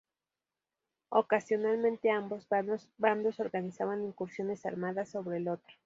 Ocasionalmente 1.09 2.09
ambos 2.09 2.47
bandos 2.97 3.39
organizaban 3.39 4.03
incursiones 4.03 4.65
armadas 4.65 5.09
sobre 5.11 5.37
el 5.37 5.47
otro. 5.47 5.75